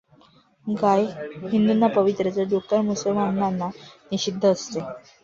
[0.67, 1.03] गाय
[1.51, 3.69] हिंदूना पवित्र तर डुक्कर मुसलमानांना
[4.11, 4.79] निषिद्ध असते.